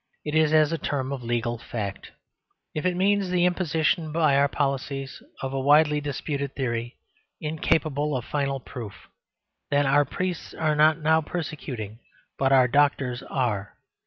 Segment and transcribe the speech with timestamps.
[0.25, 2.09] It is as a term of legal fact.
[2.73, 6.95] If it means the imposition by the police of a widely disputed theory,
[7.39, 8.95] incapable of final proof
[9.69, 11.99] then our priests are not now persecuting,
[12.39, 13.75] but our doctors are.